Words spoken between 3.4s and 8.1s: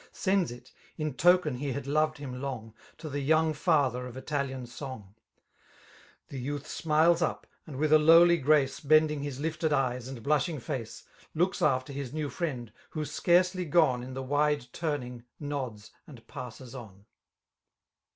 father of Italian aong: The youth smilea up, and with a